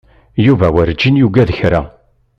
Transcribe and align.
Yuba 0.45 0.67
werǧin 0.73 1.19
yuggad 1.19 1.49
kra. 1.57 1.81